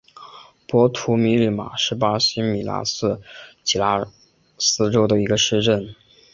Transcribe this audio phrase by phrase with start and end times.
[0.67, 3.21] 博图米里姆是巴西米纳斯
[3.63, 4.03] 吉拉
[4.57, 5.93] 斯州的一个市镇。